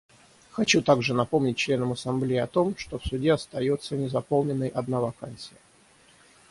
[0.49, 5.57] Хочу также напомнить членам Ассамблеи о том, что в Суде остается незаполненной одна вакансия.